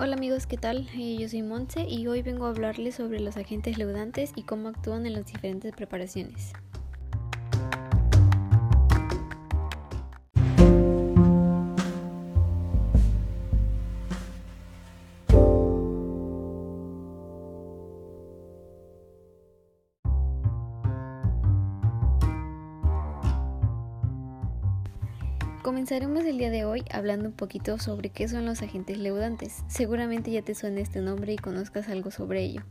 [0.00, 0.88] Hola amigos, ¿qué tal?
[0.94, 4.68] Eh, yo soy Montse y hoy vengo a hablarles sobre los agentes leudantes y cómo
[4.68, 6.52] actúan en las diferentes preparaciones.
[25.62, 29.64] Comenzaremos el día de hoy hablando un poquito sobre qué son los agentes leudantes.
[29.66, 32.62] Seguramente ya te suena este nombre y conozcas algo sobre ello.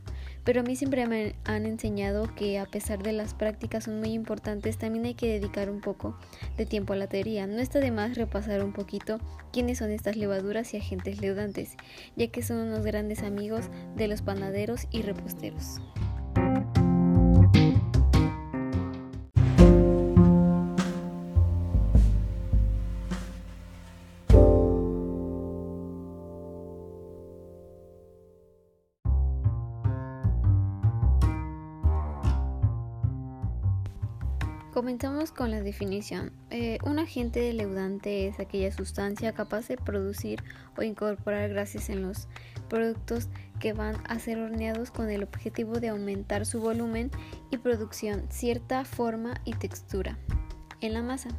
[0.42, 4.14] Pero a mí siempre me han enseñado que a pesar de las prácticas son muy
[4.14, 6.18] importantes, también hay que dedicar un poco
[6.56, 7.46] de tiempo a la teoría.
[7.46, 9.18] No está de más repasar un poquito
[9.52, 11.76] quiénes son estas levaduras y agentes leudantes,
[12.16, 15.82] ya que son unos grandes amigos de los panaderos y reposteros.
[34.78, 36.30] Comenzamos con la definición.
[36.50, 40.44] Eh, un agente leudante es aquella sustancia capaz de producir
[40.76, 42.28] o incorporar gases en los
[42.68, 43.26] productos
[43.58, 47.10] que van a ser horneados con el objetivo de aumentar su volumen
[47.50, 50.16] y producción, cierta forma y textura
[50.80, 51.30] en la masa.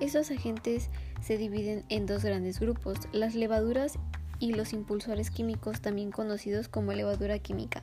[0.00, 3.98] Estos agentes se dividen en dos grandes grupos, las levaduras
[4.38, 7.82] y los impulsores químicos, también conocidos como levadura química.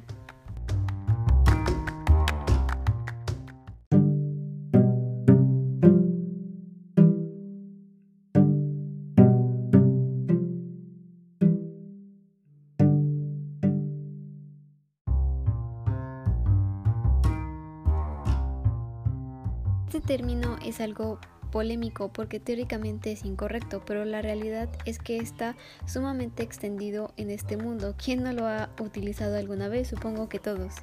[19.87, 21.19] Este término es algo
[21.55, 25.55] polémico porque teóricamente es incorrecto, pero la realidad es que está
[25.85, 27.95] sumamente extendido en este mundo.
[27.97, 29.87] ¿Quién no lo ha utilizado alguna vez?
[29.87, 30.73] Supongo que todos.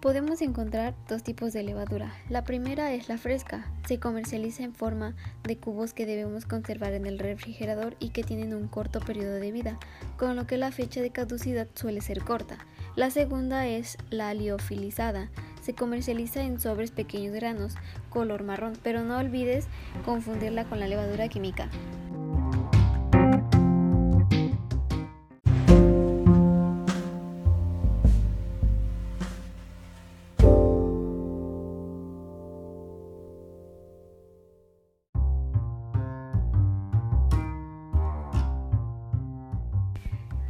[0.00, 2.10] Podemos encontrar dos tipos de levadura.
[2.30, 3.70] La primera es la fresca.
[3.86, 8.54] Se comercializa en forma de cubos que debemos conservar en el refrigerador y que tienen
[8.54, 9.78] un corto periodo de vida,
[10.16, 12.56] con lo que la fecha de caducidad suele ser corta.
[12.96, 15.30] La segunda es la liofilizada.
[15.60, 17.74] Se comercializa en sobres pequeños granos,
[18.08, 19.66] color marrón, pero no olvides
[20.06, 21.68] confundirla con la levadura química.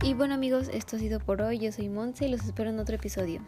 [0.03, 1.59] Y bueno amigos, esto ha sido por hoy.
[1.59, 3.43] Yo soy Monse y los espero en otro episodio.